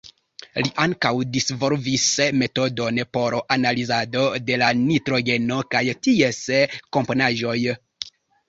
[0.67, 2.05] Li ankaŭ disvolvis
[2.41, 6.43] metodon por analizado de la nitrogeno kaj ties
[6.99, 7.59] komponaĵoj.